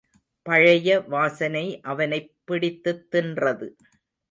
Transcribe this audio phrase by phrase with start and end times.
[0.43, 1.79] பழைய வாசனை
[1.81, 3.67] அவனைப் பிடித்துத் தின்றது.